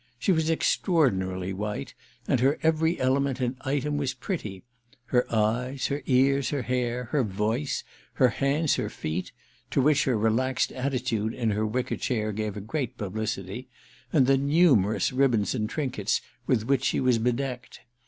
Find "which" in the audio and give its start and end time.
9.79-10.05, 16.65-16.83